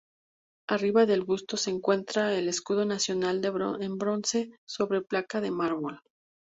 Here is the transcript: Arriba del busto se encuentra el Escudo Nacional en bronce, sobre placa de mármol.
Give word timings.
Arriba 0.67 1.05
del 1.05 1.21
busto 1.23 1.57
se 1.57 1.69
encuentra 1.69 2.33
el 2.35 2.49
Escudo 2.49 2.85
Nacional 2.85 3.39
en 3.83 3.97
bronce, 3.99 4.49
sobre 4.65 5.03
placa 5.03 5.41
de 5.41 5.51
mármol. 5.51 6.01